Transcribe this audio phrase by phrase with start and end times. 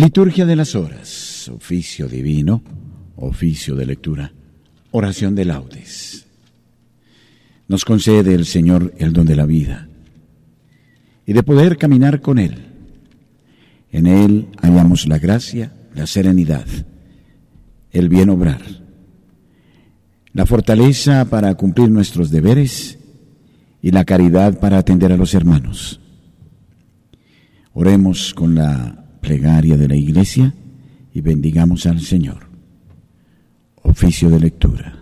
[0.00, 2.62] Liturgia de las horas, oficio divino,
[3.16, 4.32] oficio de lectura,
[4.92, 6.26] oración de laudes.
[7.68, 9.88] Nos concede el Señor el don de la vida
[11.26, 12.64] y de poder caminar con Él.
[13.92, 16.64] En Él hallamos la gracia, la serenidad,
[17.90, 18.62] el bien obrar,
[20.32, 22.98] la fortaleza para cumplir nuestros deberes
[23.82, 26.00] y la caridad para atender a los hermanos.
[27.74, 30.54] Oremos con la plegaria de la iglesia
[31.12, 32.48] y bendigamos al Señor.
[33.82, 34.96] Oficio de lectura.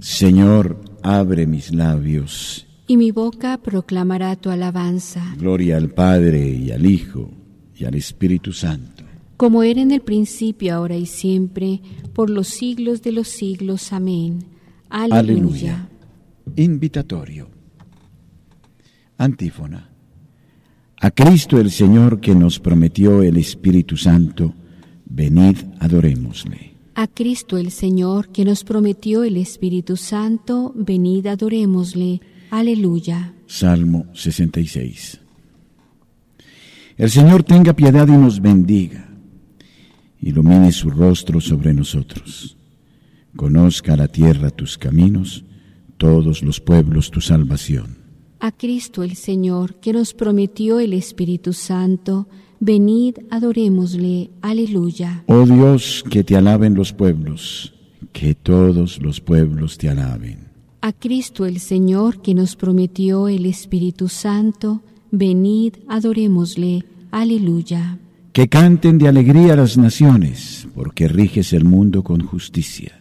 [0.00, 2.66] Señor, abre mis labios.
[2.86, 5.22] Y mi boca proclamará tu alabanza.
[5.38, 7.30] Gloria al Padre y al Hijo
[7.74, 8.99] y al Espíritu Santo.
[9.40, 11.80] Como era en el principio, ahora y siempre,
[12.12, 13.90] por los siglos de los siglos.
[13.90, 14.44] Amén.
[14.90, 15.88] Aleluya.
[16.56, 17.48] Invitatorio.
[19.16, 19.88] Antífona.
[21.00, 24.52] A Cristo el Señor que nos prometió el Espíritu Santo,
[25.06, 26.74] venid, adorémosle.
[26.94, 32.20] A Cristo el Señor que nos prometió el Espíritu Santo, venid, adorémosle.
[32.50, 33.32] Aleluya.
[33.46, 35.18] Salmo 66.
[36.98, 39.09] El Señor tenga piedad y nos bendiga,
[40.20, 42.56] ilumine su rostro sobre nosotros
[43.36, 45.44] Conozca la tierra tus caminos,
[45.96, 47.98] todos los pueblos tu salvación.
[48.40, 52.26] A Cristo el Señor, que nos prometió el Espíritu Santo,
[52.58, 54.30] venid, adorémosle.
[54.40, 55.24] Aleluya.
[55.26, 57.74] Oh Dios, que te alaben los pueblos,
[58.12, 60.48] que todos los pueblos te alaben.
[60.80, 66.84] A Cristo el Señor, que nos prometió el Espíritu Santo, venid, adorémosle.
[67.10, 67.98] Aleluya.
[68.40, 73.00] Que canten de alegría las naciones, porque riges el mundo con justicia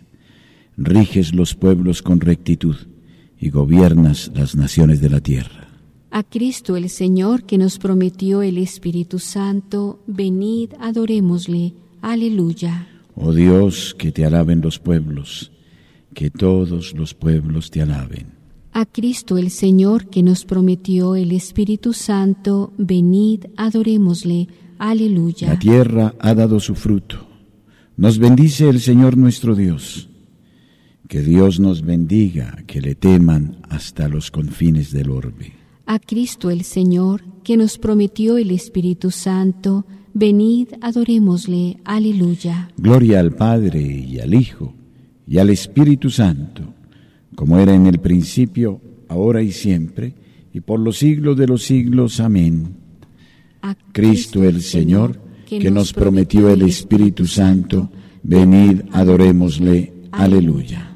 [0.76, 2.76] riges los pueblos con rectitud
[3.40, 5.70] y gobiernas las naciones de la tierra.
[6.12, 11.74] A Cristo el Señor que nos prometió el Espíritu Santo, venid, adorémosle.
[12.02, 12.90] Aleluya.
[13.16, 15.54] Oh Dios, que te alaben los pueblos,
[16.14, 18.28] que todos los pueblos te alaben.
[18.74, 24.50] A Cristo el Señor que nos prometió el Espíritu Santo, venid, adorémosle.
[24.80, 25.50] Aleluya.
[25.50, 27.28] La tierra ha dado su fruto.
[27.98, 30.10] Nos bendice el Señor nuestro Dios.
[31.08, 35.54] Que Dios nos bendiga, que le teman hasta los confines del orbe.
[35.86, 41.78] A Cristo el Señor, que nos prometió el Espíritu Santo, venid, adorémosle.
[41.84, 42.72] Aleluya.
[42.78, 44.74] Gloria al Padre y al Hijo
[45.30, 46.64] y al Espíritu Santo,
[47.36, 50.16] como era en el principio, ahora y siempre,
[50.54, 52.20] y por los siglos de los siglos.
[52.20, 52.78] Amén.
[53.62, 57.90] A Cristo el Señor, que nos prometió el Espíritu Santo,
[58.24, 59.94] venid, adorémosle.
[60.12, 60.89] Aleluya.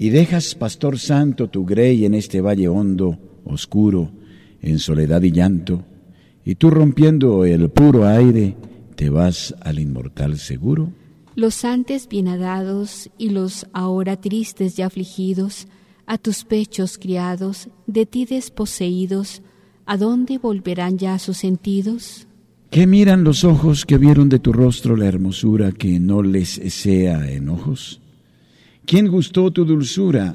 [0.00, 4.10] Y dejas, pastor santo, tu grey en este valle hondo, oscuro,
[4.62, 5.84] en soledad y llanto,
[6.42, 8.56] y tú rompiendo el puro aire,
[8.94, 10.90] te vas al inmortal seguro.
[11.34, 15.68] Los antes bienadados y los ahora tristes y afligidos,
[16.06, 19.42] a tus pechos criados, de ti desposeídos,
[19.84, 22.26] ¿a dónde volverán ya sus sentidos?
[22.70, 27.30] ¿Qué miran los ojos que vieron de tu rostro la hermosura que no les sea
[27.30, 28.00] enojos?
[28.90, 30.34] ¿Quién gustó tu dulzura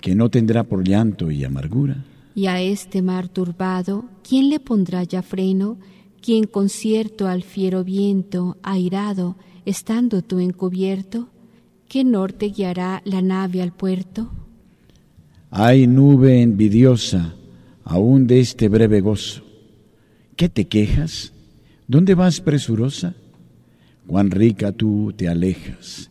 [0.00, 2.02] que no tendrá por llanto y amargura?
[2.34, 5.76] Y a este mar turbado, ¿quién le pondrá ya freno?
[6.22, 9.36] ¿Quién concierto al fiero viento, airado,
[9.66, 11.28] estando tú encubierto?
[11.86, 14.32] ¿Qué norte guiará la nave al puerto?
[15.50, 17.34] Hay nube envidiosa
[17.84, 19.42] aún de este breve gozo.
[20.34, 21.34] ¿Qué te quejas?
[21.88, 23.14] ¿Dónde vas presurosa?
[24.06, 26.08] Cuán rica tú te alejas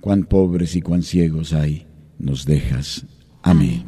[0.00, 1.86] cuán pobres y cuán ciegos hay,
[2.18, 3.06] nos dejas.
[3.42, 3.84] Amén.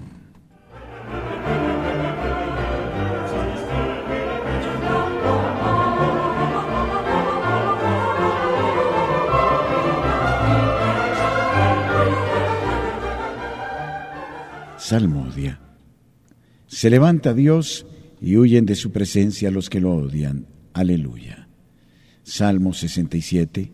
[14.79, 15.61] Salmodia.
[16.67, 17.87] Se levanta Dios
[18.21, 20.47] y huyen de su presencia los que lo odian.
[20.73, 21.49] Aleluya.
[22.25, 23.73] Salmo 67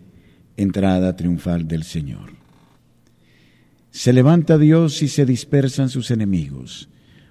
[0.57, 2.35] entrada triunfal del Señor.
[3.91, 6.89] Se levanta Dios y se dispersan sus enemigos.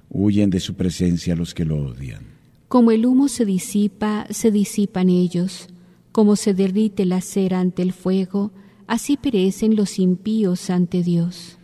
[0.10, 2.24] huyen de su presencia los que lo odian.
[2.68, 5.68] Como el humo se disipa, se disipan ellos.
[6.12, 8.52] Como se derrite la cera ante el fuego,
[8.88, 11.58] así perecen los impíos ante Dios.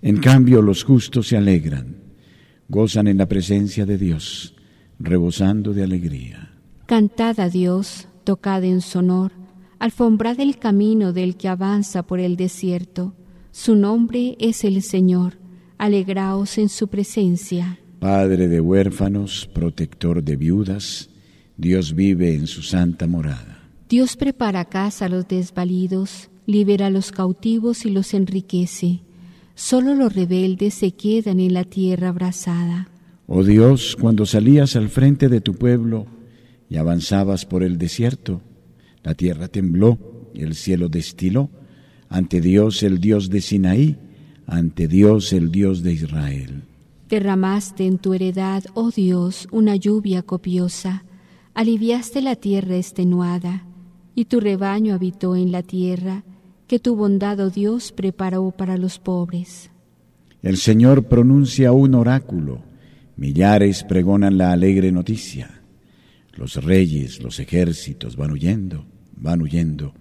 [0.00, 1.96] En cambio, los justos se alegran,
[2.68, 4.54] gozan en la presencia de Dios,
[4.98, 6.52] rebosando de alegría.
[6.86, 9.32] Cantad a Dios, tocad en sonor,
[9.78, 13.14] alfombrad el camino del que avanza por el desierto.
[13.50, 15.38] Su nombre es el Señor,
[15.78, 17.78] alegraos en su presencia.
[18.00, 21.10] Padre de huérfanos, protector de viudas,
[21.56, 23.58] Dios vive en su santa morada.
[23.88, 29.00] Dios prepara casa a los desvalidos, libera a los cautivos y los enriquece.
[29.54, 32.88] Solo los rebeldes se quedan en la tierra abrasada.
[33.26, 36.06] Oh Dios, cuando salías al frente de tu pueblo
[36.70, 38.40] y avanzabas por el desierto,
[39.08, 39.98] la tierra tembló
[40.34, 41.48] y el cielo destiló
[42.10, 43.96] ante Dios el Dios de Sinaí,
[44.46, 46.64] ante Dios el Dios de Israel.
[47.08, 51.04] Derramaste en tu heredad, oh Dios, una lluvia copiosa,
[51.54, 53.64] aliviaste la tierra extenuada,
[54.14, 56.22] y tu rebaño habitó en la tierra,
[56.66, 59.70] que tu bondad, oh Dios, preparó para los pobres.
[60.42, 62.60] El Señor pronuncia un oráculo,
[63.16, 65.62] millares pregonan la alegre noticia.
[66.34, 68.84] Los reyes, los ejércitos van huyendo,
[69.20, 69.94] van huyendo,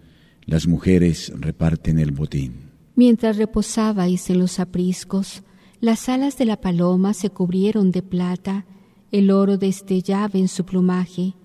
[0.45, 2.71] las mujeres reparten el botín.
[2.95, 5.43] Mientras reposabais en los apriscos,
[5.81, 8.65] las alas de la paloma se cubrieron de plata,
[9.11, 11.35] el oro destellaba en su plumaje.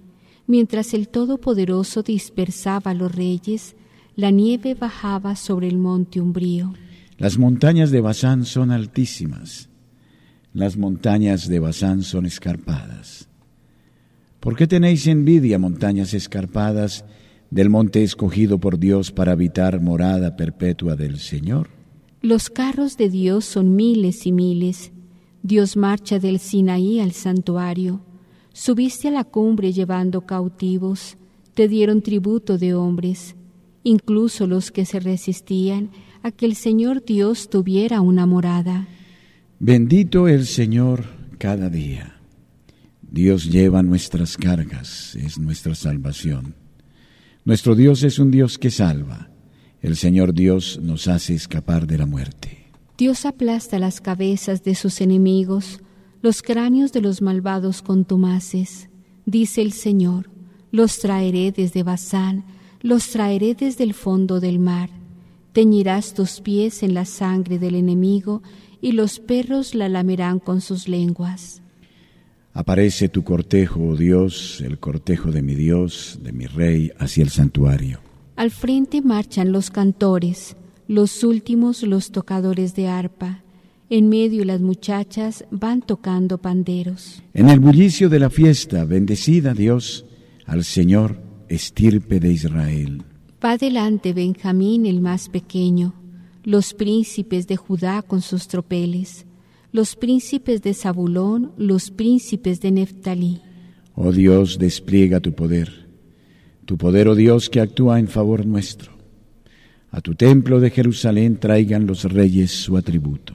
[0.46, 3.76] Mientras el Todopoderoso dispersaba a los reyes,
[4.16, 6.72] la nieve bajaba sobre el monte umbrío.
[7.18, 9.68] Las montañas de Basán son altísimas,
[10.54, 13.28] las montañas de Basán son escarpadas.
[14.40, 17.04] ¿Por qué tenéis envidia, montañas escarpadas,
[17.52, 21.68] del monte escogido por Dios para habitar morada perpetua del Señor?
[22.22, 24.90] Los carros de Dios son miles y miles.
[25.42, 28.00] Dios marcha del Sinaí al santuario.
[28.54, 31.18] Subiste a la cumbre llevando cautivos.
[31.52, 33.36] Te dieron tributo de hombres,
[33.84, 35.90] incluso los que se resistían
[36.22, 38.88] a que el Señor Dios tuviera una morada.
[39.58, 41.04] Bendito el Señor
[41.36, 42.16] cada día.
[43.02, 46.61] Dios lleva nuestras cargas, es nuestra salvación.
[47.44, 49.28] Nuestro Dios es un Dios que salva.
[49.80, 52.70] El Señor Dios nos hace escapar de la muerte.
[52.96, 55.80] Dios aplasta las cabezas de sus enemigos,
[56.20, 58.88] los cráneos de los malvados contumaces.
[59.26, 60.30] Dice el Señor,
[60.70, 62.44] los traeré desde Bazán,
[62.80, 64.90] los traeré desde el fondo del mar.
[65.52, 68.42] Teñirás tus pies en la sangre del enemigo,
[68.80, 71.61] y los perros la lamerán con sus lenguas.
[72.54, 77.30] Aparece tu cortejo, oh Dios, el cortejo de mi Dios, de mi Rey, hacia el
[77.30, 78.00] santuario.
[78.36, 80.56] Al frente marchan los cantores,
[80.86, 83.42] los últimos los tocadores de arpa.
[83.88, 87.22] En medio las muchachas van tocando panderos.
[87.32, 90.04] En el bullicio de la fiesta, bendecida Dios,
[90.44, 93.02] al Señor, estirpe de Israel.
[93.42, 95.94] Va delante Benjamín el más pequeño,
[96.44, 99.26] los príncipes de Judá con sus tropeles,
[99.72, 103.40] los príncipes de Zabulón, los príncipes de Neftalí.
[103.94, 105.82] Oh Dios, despliega tu poder
[106.64, 108.92] tu poder, oh Dios, que actúa en favor nuestro.
[109.90, 113.34] A tu templo de Jerusalén traigan los reyes su atributo.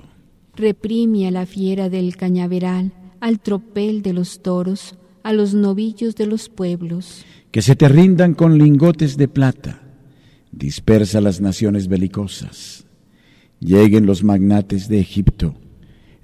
[0.56, 6.26] Reprime a la fiera del cañaveral, al tropel de los toros, a los novillos de
[6.26, 7.26] los pueblos.
[7.52, 9.84] Que se te rindan con lingotes de plata.
[10.52, 12.86] Dispersa las naciones belicosas.
[13.60, 15.56] Lleguen los magnates de Egipto.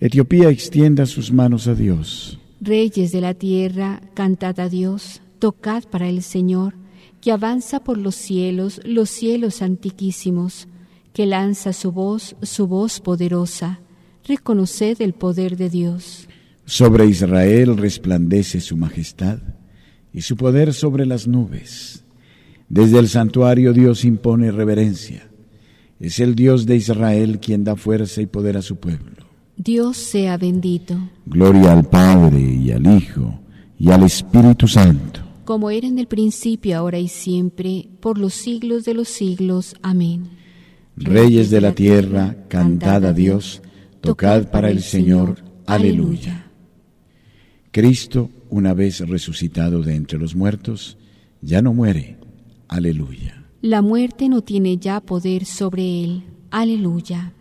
[0.04, 2.38] Etiopía extienda sus manos a Dios.
[2.60, 6.74] Reyes de la tierra, cantad a Dios, tocad para el Señor
[7.22, 10.68] que avanza por los cielos, los cielos antiquísimos,
[11.14, 13.80] que lanza su voz, su voz poderosa.
[14.28, 16.28] Reconoced el poder de Dios.
[16.66, 19.40] Sobre Israel resplandece su majestad
[20.12, 22.04] y su poder sobre las nubes.
[22.68, 25.30] Desde el santuario Dios impone reverencia.
[26.02, 29.33] Es el Dios de Israel quien da fuerza y poder a su pueblo.
[29.58, 30.98] Dios sea bendito.
[31.26, 33.40] Gloria al Padre y al Hijo
[33.78, 38.86] y al Espíritu Santo como era en el principio, ahora y siempre, por los siglos
[38.86, 39.76] de los siglos.
[39.82, 40.30] Amén.
[40.96, 43.62] Reyes de la tierra, cantad a Dios,
[44.02, 45.44] tocad para el Señor.
[45.66, 46.48] Aleluya.
[47.72, 50.98] Cristo, una vez resucitado de entre los muertos,
[51.42, 52.18] ya no muere.
[52.68, 53.46] Aleluya.
[53.62, 56.24] La muerte no tiene ya poder sobre él.
[56.52, 57.34] Aleluya.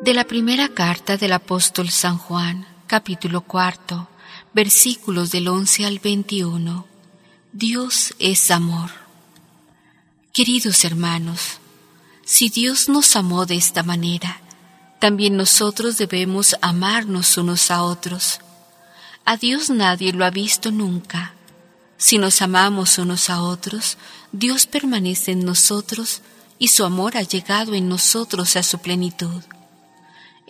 [0.00, 4.08] De la primera carta del apóstol San Juan, capítulo cuarto
[4.54, 6.86] versículos del 11 al 21.
[7.52, 8.90] Dios es amor.
[10.32, 11.58] Queridos hermanos,
[12.24, 14.40] si Dios nos amó de esta manera,
[15.00, 18.38] también nosotros debemos amarnos unos a otros.
[19.24, 21.34] A Dios nadie lo ha visto nunca.
[21.96, 23.98] Si nos amamos unos a otros,
[24.30, 26.22] Dios permanece en nosotros
[26.60, 29.42] y su amor ha llegado en nosotros a su plenitud.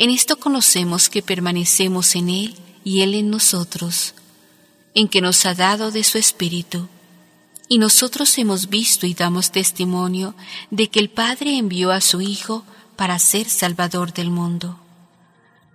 [0.00, 4.14] En esto conocemos que permanecemos en Él y Él en nosotros,
[4.94, 6.88] en que nos ha dado de su Espíritu.
[7.68, 10.36] Y nosotros hemos visto y damos testimonio
[10.70, 12.64] de que el Padre envió a su Hijo
[12.94, 14.78] para ser Salvador del mundo.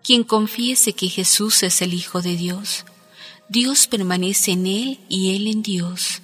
[0.05, 2.85] Quien confiese que Jesús es el Hijo de Dios,
[3.49, 6.21] Dios permanece en Él y Él en Dios.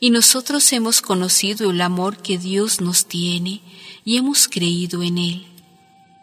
[0.00, 3.60] Y nosotros hemos conocido el amor que Dios nos tiene
[4.06, 5.46] y hemos creído en Él.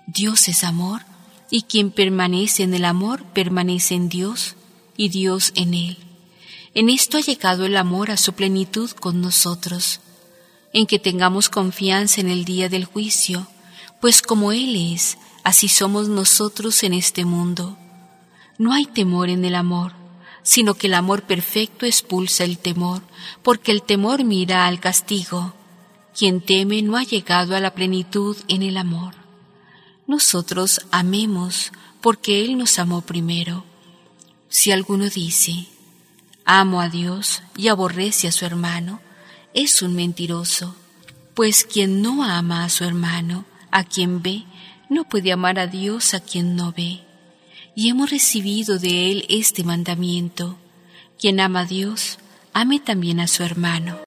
[0.07, 1.01] Dios es amor,
[1.49, 4.55] y quien permanece en el amor permanece en Dios
[4.97, 5.97] y Dios en Él.
[6.73, 9.99] En esto ha llegado el amor a su plenitud con nosotros,
[10.73, 13.47] en que tengamos confianza en el día del juicio,
[14.01, 17.77] pues como Él es, así somos nosotros en este mundo.
[18.57, 19.93] No hay temor en el amor,
[20.41, 23.01] sino que el amor perfecto expulsa el temor,
[23.41, 25.53] porque el temor mira al castigo.
[26.17, 29.22] Quien teme no ha llegado a la plenitud en el amor.
[30.07, 33.63] Nosotros amemos porque Él nos amó primero.
[34.49, 35.67] Si alguno dice,
[36.45, 38.99] amo a Dios y aborrece a su hermano,
[39.53, 40.75] es un mentiroso,
[41.33, 44.43] pues quien no ama a su hermano, a quien ve,
[44.89, 46.99] no puede amar a Dios a quien no ve.
[47.75, 50.57] Y hemos recibido de Él este mandamiento.
[51.17, 52.19] Quien ama a Dios,
[52.53, 54.03] ame también a su hermano.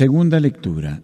[0.00, 1.02] Segunda lectura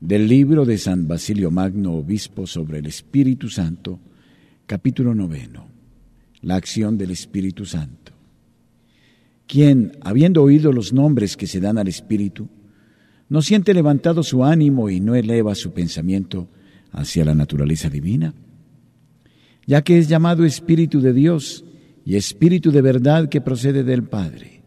[0.00, 3.98] del libro de San Basilio Magno, obispo sobre el Espíritu Santo,
[4.64, 5.66] capítulo noveno,
[6.42, 8.12] la acción del Espíritu Santo.
[9.48, 12.48] Quien, habiendo oído los nombres que se dan al Espíritu,
[13.28, 16.46] no siente levantado su ánimo y no eleva su pensamiento
[16.92, 18.34] hacia la naturaleza divina,
[19.66, 21.64] ya que es llamado Espíritu de Dios
[22.04, 24.62] y Espíritu de verdad que procede del Padre,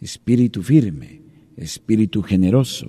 [0.00, 1.25] Espíritu firme,
[1.56, 2.88] Espíritu generoso,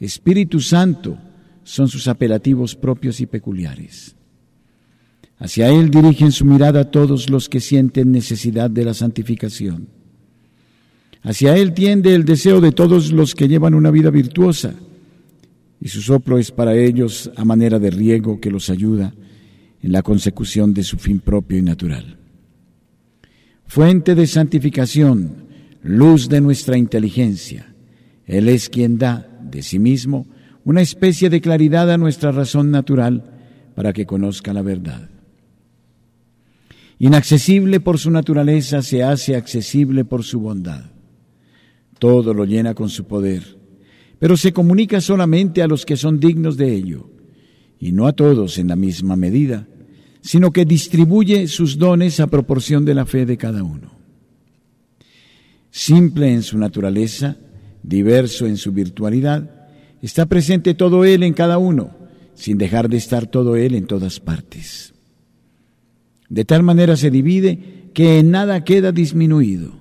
[0.00, 1.18] Espíritu Santo
[1.62, 4.16] son sus apelativos propios y peculiares.
[5.38, 9.88] Hacia Él dirigen su mirada todos los que sienten necesidad de la santificación.
[11.22, 14.74] Hacia Él tiende el deseo de todos los que llevan una vida virtuosa,
[15.80, 19.14] y su soplo es para ellos a manera de riego que los ayuda
[19.82, 22.18] en la consecución de su fin propio y natural.
[23.66, 25.46] Fuente de santificación,
[25.82, 27.71] luz de nuestra inteligencia,
[28.26, 30.26] él es quien da de sí mismo
[30.64, 33.24] una especie de claridad a nuestra razón natural
[33.74, 35.08] para que conozca la verdad.
[36.98, 40.84] Inaccesible por su naturaleza, se hace accesible por su bondad.
[41.98, 43.42] Todo lo llena con su poder,
[44.18, 47.10] pero se comunica solamente a los que son dignos de ello,
[47.80, 49.66] y no a todos en la misma medida,
[50.20, 53.90] sino que distribuye sus dones a proporción de la fe de cada uno.
[55.70, 57.36] Simple en su naturaleza,
[57.82, 59.68] diverso en su virtualidad,
[60.00, 61.90] está presente todo Él en cada uno,
[62.34, 64.94] sin dejar de estar todo Él en todas partes.
[66.28, 69.72] De tal manera se divide que en nada queda disminuido.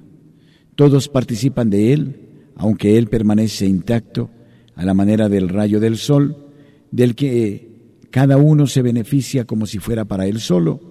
[0.76, 4.30] Todos participan de Él, aunque Él permanece intacto,
[4.76, 6.48] a la manera del rayo del sol,
[6.92, 7.72] del que
[8.10, 10.82] cada uno se beneficia como si fuera para Él solo,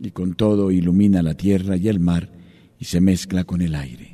[0.00, 2.30] y con todo ilumina la tierra y el mar
[2.78, 4.07] y se mezcla con el aire.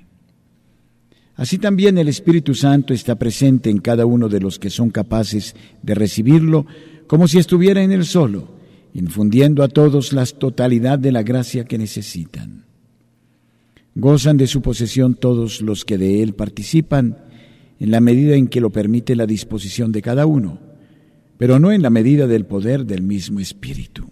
[1.37, 5.57] Así también el Espíritu Santo está presente en cada uno de los que son capaces
[5.83, 6.67] de recibirlo
[7.07, 8.49] como si estuviera en él solo,
[8.95, 12.65] infundiendo a todos la totalidad de la gracia que necesitan.
[13.97, 17.19] Gozan de su posesión todos los que de él participan
[17.81, 20.61] en la medida en que lo permite la disposición de cada uno,
[21.37, 24.09] pero no en la medida del poder del mismo Espíritu.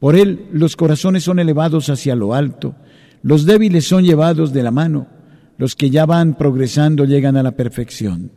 [0.00, 2.74] Por él los corazones son elevados hacia lo alto,
[3.22, 5.19] los débiles son llevados de la mano,
[5.60, 8.32] los que ya van progresando llegan a la perfección.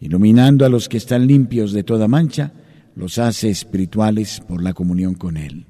[0.00, 2.54] Iluminando a los que están limpios de toda mancha,
[2.96, 5.66] los hace espirituales por la comunión con Él.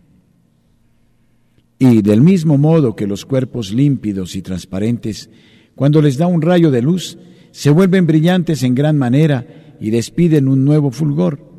[1.80, 5.28] Y del mismo modo que los cuerpos límpidos y transparentes,
[5.74, 7.18] cuando les da un rayo de luz,
[7.50, 11.50] se vuelven brillantes en gran manera y despiden un nuevo fulgor.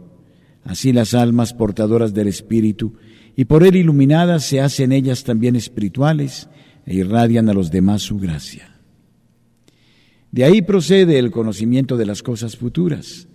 [0.63, 2.93] Así las almas portadoras del Espíritu
[3.35, 6.47] y por Él iluminadas se hacen ellas también espirituales
[6.85, 8.70] e irradian a los demás su gracia.
[10.31, 13.27] De ahí procede el conocimiento de las cosas futuras,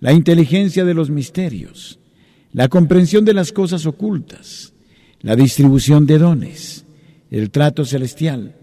[0.00, 1.98] la inteligencia de los misterios,
[2.52, 4.74] la comprensión de las cosas ocultas,
[5.20, 6.84] la distribución de dones,
[7.30, 8.56] el trato celestial,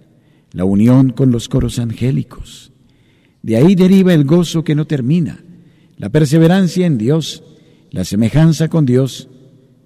[0.53, 2.71] la unión con los coros angélicos.
[3.41, 5.43] De ahí deriva el gozo que no termina,
[5.97, 7.43] la perseverancia en Dios,
[7.89, 9.27] la semejanza con Dios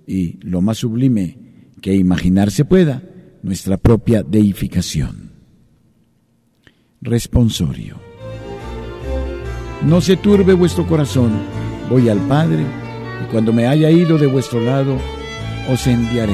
[0.06, 1.38] y, lo más sublime
[1.82, 3.04] que imaginarse pueda,
[3.42, 5.25] nuestra propia deificación.
[7.06, 7.98] Responsorio.
[9.84, 11.34] No se turbe vuestro corazón,
[11.88, 12.66] voy al Padre,
[13.24, 14.98] y cuando me haya ido de vuestro lado,
[15.72, 16.34] os enviaré.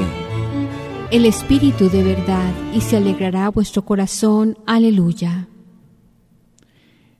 [1.10, 4.56] El Espíritu de verdad, y se alegrará vuestro corazón.
[4.64, 5.46] Aleluya.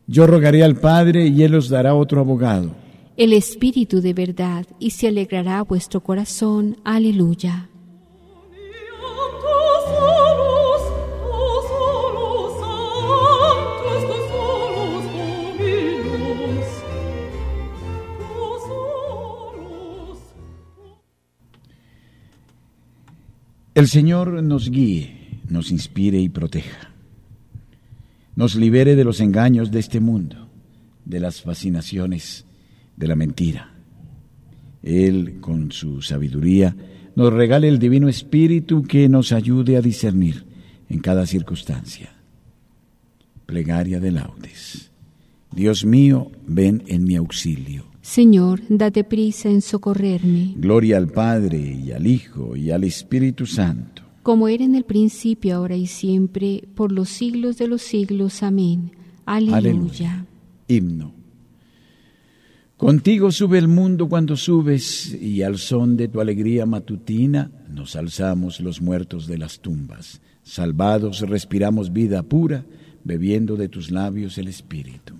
[0.06, 2.74] Yo rogaré al Padre, y Él os dará otro abogado.
[3.18, 6.78] El Espíritu de verdad, y se alegrará vuestro corazón.
[6.84, 7.68] Aleluya.
[23.74, 26.90] El Señor nos guíe, nos inspire y proteja.
[28.36, 30.50] Nos libere de los engaños de este mundo,
[31.06, 32.44] de las fascinaciones
[32.98, 33.72] de la mentira.
[34.82, 36.76] Él, con su sabiduría,
[37.16, 40.44] nos regale el Divino Espíritu que nos ayude a discernir
[40.90, 42.12] en cada circunstancia.
[43.46, 44.90] Plegaria de laudes.
[45.50, 47.91] Dios mío, ven en mi auxilio.
[48.02, 50.54] Señor, date prisa en socorrerme.
[50.56, 54.02] Gloria al Padre y al Hijo y al Espíritu Santo.
[54.24, 58.42] Como era en el principio, ahora y siempre, por los siglos de los siglos.
[58.42, 58.90] Amén.
[59.24, 60.26] Aleluya.
[60.66, 61.14] Himno.
[62.76, 68.58] Contigo sube el mundo cuando subes y al son de tu alegría matutina nos alzamos
[68.58, 70.20] los muertos de las tumbas.
[70.42, 72.64] Salvados respiramos vida pura,
[73.04, 75.14] bebiendo de tus labios el Espíritu.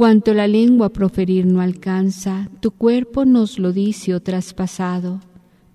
[0.00, 5.20] Cuanto la lengua proferir no alcanza, tu cuerpo nos lo dice o traspasado.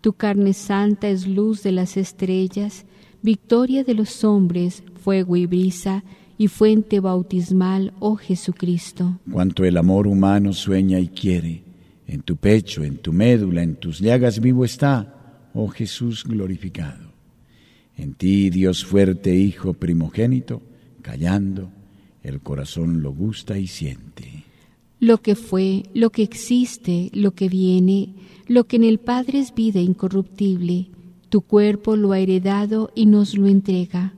[0.02, 2.86] Tu carne santa es luz de las estrellas,
[3.22, 6.04] victoria de los hombres, fuego y brisa,
[6.40, 9.20] y fuente bautismal, oh Jesucristo.
[9.32, 11.62] Cuanto el amor humano sueña y quiere,
[12.08, 17.12] en tu pecho, en tu médula, en tus llagas vivo está, oh Jesús glorificado.
[17.96, 20.64] En ti, Dios fuerte, Hijo primogénito,
[21.04, 21.70] callando,
[22.26, 24.44] el corazón lo gusta y siente.
[25.00, 28.10] Lo que fue, lo que existe, lo que viene,
[28.48, 30.88] lo que en el Padre es vida incorruptible,
[31.30, 34.14] tu cuerpo lo ha heredado y nos lo entrega.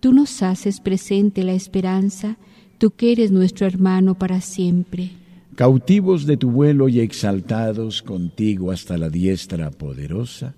[0.00, 2.36] Tú nos haces presente la esperanza,
[2.78, 5.10] tú que eres nuestro hermano para siempre.
[5.54, 10.54] Cautivos de tu vuelo y exaltados contigo hasta la diestra poderosa,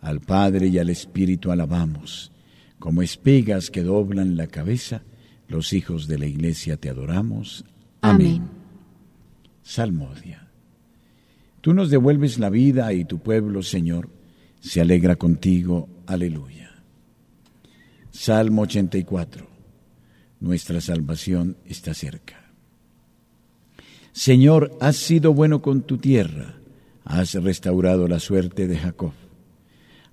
[0.00, 2.32] al Padre y al Espíritu alabamos,
[2.78, 5.02] como espigas que doblan la cabeza,
[5.48, 7.64] los hijos de la iglesia te adoramos.
[8.00, 8.48] Amén.
[9.62, 10.48] Salmodia.
[11.60, 14.10] Tú nos devuelves la vida y tu pueblo, Señor,
[14.60, 15.88] se alegra contigo.
[16.06, 16.70] Aleluya.
[18.10, 19.46] Salmo 84.
[20.40, 22.44] Nuestra salvación está cerca.
[24.12, 26.54] Señor, has sido bueno con tu tierra,
[27.04, 29.12] has restaurado la suerte de Jacob,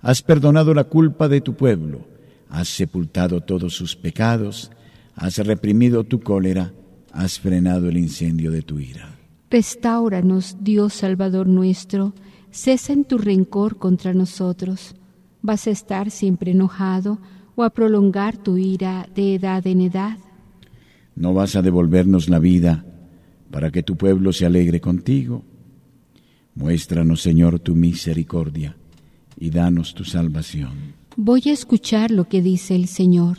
[0.00, 2.04] has perdonado la culpa de tu pueblo,
[2.48, 4.72] has sepultado todos sus pecados,
[5.14, 6.72] has reprimido tu cólera,
[7.12, 9.18] has frenado el incendio de tu ira.
[9.50, 12.14] Restauranos, Dios Salvador nuestro,
[12.50, 14.94] cesa en tu rencor contra nosotros.
[15.42, 17.18] ¿Vas a estar siempre enojado
[17.54, 20.16] o a prolongar tu ira de edad en edad?
[21.14, 22.84] ¿No vas a devolvernos la vida
[23.50, 25.44] para que tu pueblo se alegre contigo?
[26.54, 28.76] Muéstranos, Señor, tu misericordia
[29.38, 30.94] y danos tu salvación.
[31.16, 33.38] Voy a escuchar lo que dice el Señor.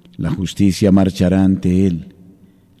[0.17, 2.15] La justicia marchará ante él,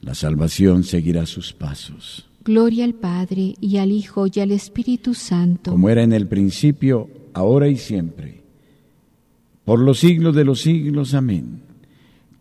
[0.01, 2.27] la salvación seguirá sus pasos.
[2.43, 5.71] Gloria al Padre y al Hijo y al Espíritu Santo.
[5.71, 8.41] Como era en el principio, ahora y siempre,
[9.63, 11.13] por los siglos de los siglos.
[11.13, 11.61] Amén.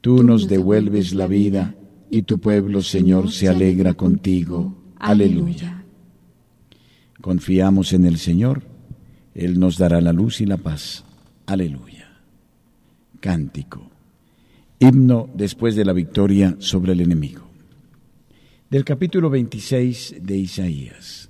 [0.00, 1.74] Tú, nos devuelves la vida
[2.10, 4.74] y tu pueblo, Señor, se alegra contigo.
[4.98, 5.84] Aleluya.
[7.20, 8.62] Confiamos en el Señor,
[9.34, 11.04] Él nos dará la luz y la paz.
[11.44, 12.08] Aleluya.
[13.20, 13.89] Cántico.
[14.80, 17.42] Himno después de la victoria sobre el enemigo.
[18.70, 21.28] del capítulo 26 de Isaías.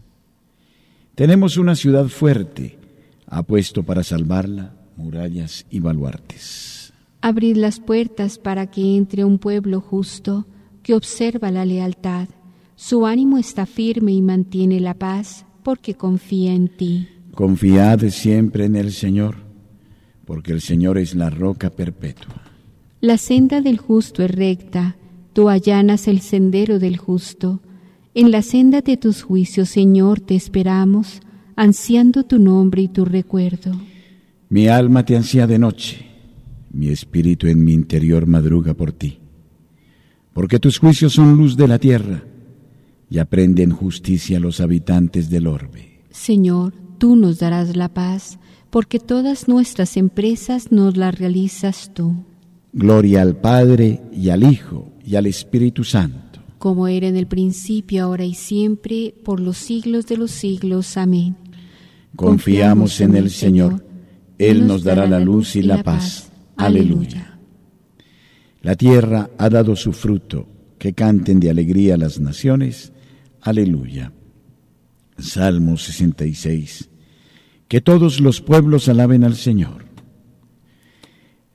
[1.15, 2.79] Tenemos una ciudad fuerte,
[3.27, 6.93] ha puesto para salvarla murallas y baluartes.
[7.23, 10.47] Abrid las puertas para que entre un pueblo justo
[10.83, 12.29] que observa la lealtad.
[12.77, 17.09] Su ánimo está firme y mantiene la paz porque confía en ti.
[17.35, 19.37] Confiad siempre en el Señor,
[20.27, 22.50] porque el Señor es la roca perpetua.
[23.03, 24.97] La senda del justo es recta,
[25.33, 27.63] tú allanas el sendero del justo.
[28.13, 31.23] En la senda de tus juicios, Señor, te esperamos,
[31.57, 33.73] ansiando tu nombre y tu recuerdo.
[34.51, 36.05] Mi alma te ansía de noche,
[36.71, 39.19] mi espíritu en mi interior madruga por ti.
[40.35, 42.23] Porque tus juicios son luz de la tierra
[43.09, 46.03] y aprenden justicia los habitantes del orbe.
[46.11, 52.27] Señor, tú nos darás la paz, porque todas nuestras empresas nos las realizas tú.
[52.73, 56.41] Gloria al Padre y al Hijo y al Espíritu Santo.
[56.59, 60.97] Como era en el principio, ahora y siempre, por los siglos de los siglos.
[60.97, 61.37] Amén.
[62.15, 63.85] Confiamos en el Señor.
[64.39, 66.31] Él nos dará la luz y la paz.
[66.57, 67.39] Aleluya.
[68.63, 70.47] La tierra ha dado su fruto,
[70.79, 72.93] que canten de alegría las naciones.
[73.41, 74.13] Aleluya.
[75.19, 76.91] Salmo 66.
[77.69, 79.90] Que todos los pueblos alaben al Señor.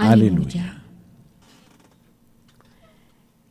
[0.00, 0.84] Aleluya.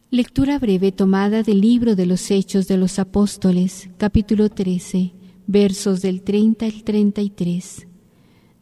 [0.09, 5.13] Lectura breve tomada del libro de los Hechos de los Apóstoles, capítulo 13
[5.45, 7.87] versos del 30 al 33.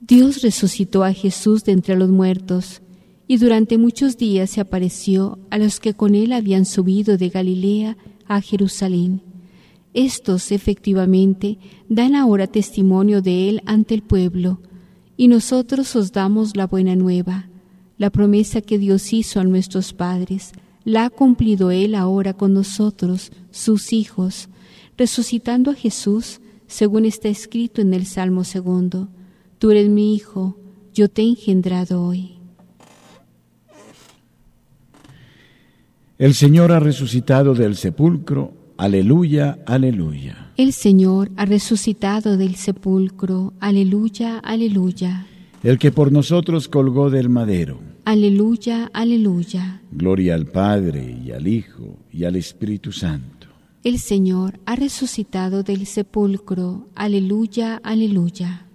[0.01, 2.81] Dios resucitó a Jesús de entre los muertos,
[3.27, 7.97] y durante muchos días se apareció a los que con él habían subido de Galilea
[8.27, 9.21] a Jerusalén.
[9.93, 14.59] Estos efectivamente dan ahora testimonio de él ante el pueblo,
[15.17, 17.47] y nosotros os damos la buena nueva,
[17.97, 20.51] la promesa que Dios hizo a nuestros padres,
[20.83, 24.49] la ha cumplido él ahora con nosotros, sus hijos,
[24.97, 29.09] resucitando a Jesús, según está escrito en el Salmo segundo,
[29.57, 30.57] Tú eres mi Hijo,
[30.93, 32.35] yo te he engendrado hoy.
[36.17, 40.51] El Señor ha resucitado del sepulcro, aleluya, aleluya.
[40.55, 45.27] El Señor ha resucitado del sepulcro, aleluya, aleluya.
[45.65, 49.81] El que por nosotros colgó del madero, aleluya, aleluya.
[49.91, 53.35] Gloria al Padre y al Hijo y al Espíritu Santo
[53.85, 56.89] el Señor ha resucitado del sepulcro.
[56.95, 58.65] Aleluya, aleluya.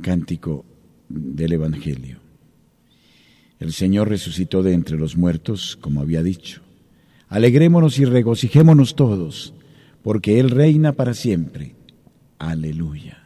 [0.00, 0.64] Cántico
[1.10, 2.20] del Evangelio.
[3.60, 6.62] El Señor resucitó de entre los muertos, como había dicho.
[7.28, 9.52] Alegrémonos y regocijémonos todos,
[10.02, 11.76] porque Él reina para siempre.
[12.38, 13.25] Aleluya.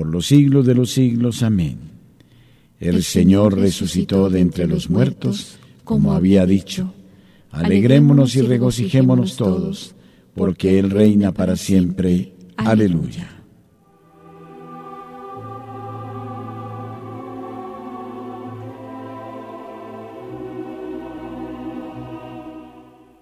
[0.00, 1.42] por los siglos de los siglos.
[1.42, 1.76] Amén.
[2.78, 6.94] El, Señor resucitó de entre los muertos, como había dicho.
[7.50, 9.94] Alegrémonos y regocijémonos todos,
[10.34, 12.32] porque Él reina para siempre.
[12.56, 13.28] Aleluya.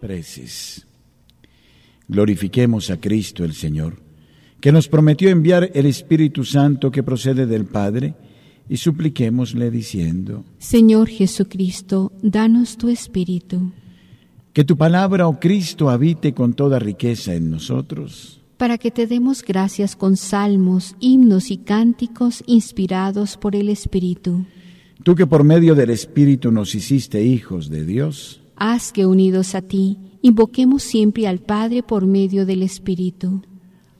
[0.00, 0.86] Preces.
[2.06, 4.07] Glorifiquemos a Cristo el Señor,
[4.60, 8.14] que nos prometió enviar el Espíritu Santo que procede del Padre,
[8.68, 13.72] y supliquémosle diciendo, Señor Jesucristo, danos tu Espíritu.
[14.52, 18.42] Que tu palabra, oh Cristo, habite con toda riqueza en nosotros.
[18.58, 24.44] Para que te demos gracias con salmos, himnos y cánticos inspirados por el Espíritu.
[25.02, 29.62] Tú que por medio del Espíritu nos hiciste hijos de Dios Haz que unidos a
[29.62, 33.42] ti invoquemos siempre al Padre por medio del Espíritu.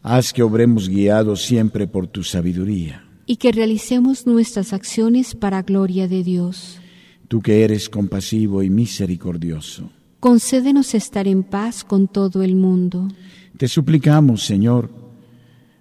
[0.03, 3.05] Haz que obremos guiados siempre por tu sabiduría.
[3.27, 6.79] Y que realicemos nuestras acciones para gloria de Dios.
[7.27, 9.91] Tú que eres compasivo y misericordioso.
[10.21, 13.09] Concédenos estar en paz con todo el mundo.
[13.57, 14.91] Te suplicamos, Señor,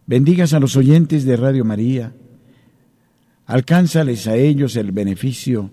[0.05, 2.13] bendigas a los oyentes de Radio María,
[3.45, 5.71] alcánzales a ellos el beneficio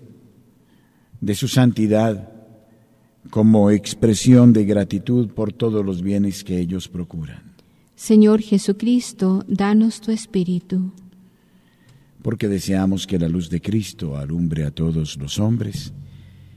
[1.20, 2.30] de su santidad
[3.30, 7.53] como expresión de gratitud por todos los bienes que ellos procuran.
[7.96, 10.92] Señor Jesucristo, danos tu Espíritu.
[12.22, 15.92] Porque deseamos que la luz de Cristo alumbre a todos los hombres,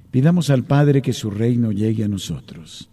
[0.09, 2.89] pidamos al Padre que su reino llegue a nosotros.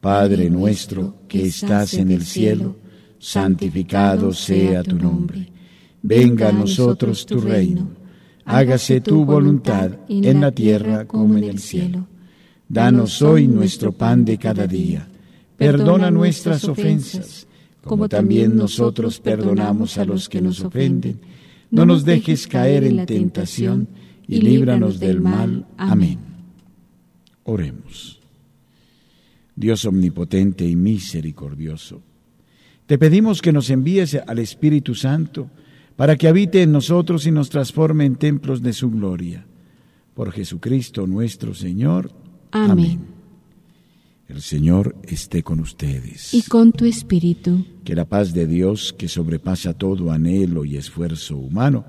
[0.00, 2.76] Padre nuestro que estás en el cielo,
[3.18, 5.50] santificado sea tu nombre.
[6.02, 7.90] Venga a nosotros tu reino.
[8.44, 12.06] Hágase tu voluntad en la tierra como en el cielo.
[12.68, 15.08] Danos hoy nuestro pan de cada día.
[15.56, 17.47] Perdona nuestras ofensas,
[17.88, 21.18] como también nosotros perdonamos a los que nos ofenden.
[21.70, 23.88] No nos dejes caer en la tentación
[24.28, 25.66] y líbranos del mal.
[25.76, 26.18] Amén.
[27.42, 28.20] Oremos.
[29.56, 32.00] Dios omnipotente y misericordioso,
[32.86, 35.50] te pedimos que nos envíes al Espíritu Santo
[35.96, 39.44] para que habite en nosotros y nos transforme en templos de su gloria.
[40.14, 42.12] Por Jesucristo nuestro Señor.
[42.52, 43.17] Amén.
[44.28, 46.34] El Señor esté con ustedes.
[46.34, 47.64] Y con tu espíritu.
[47.82, 51.86] Que la paz de Dios, que sobrepasa todo anhelo y esfuerzo humano,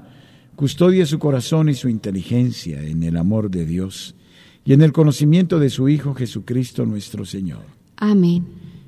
[0.56, 4.16] custodie su corazón y su inteligencia en el amor de Dios
[4.64, 7.64] y en el conocimiento de su Hijo Jesucristo nuestro Señor.
[7.98, 8.46] Amén.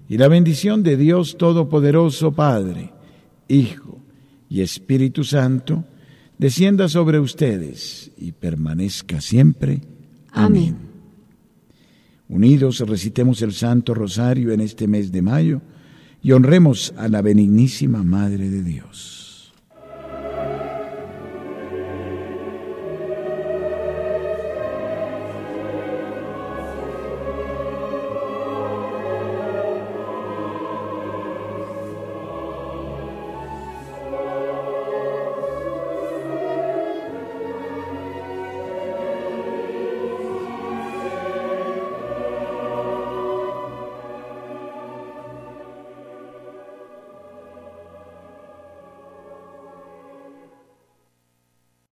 [0.07, 2.93] Y la bendición de Dios Todopoderoso, Padre,
[3.49, 3.99] Hijo
[4.47, 5.83] y Espíritu Santo,
[6.37, 9.81] descienda sobre ustedes y permanezca siempre.
[10.31, 10.90] Amén.
[12.31, 15.61] Unidos recitemos el Santo Rosario en este mes de mayo
[16.23, 19.20] y honremos a la benignísima Madre de Dios.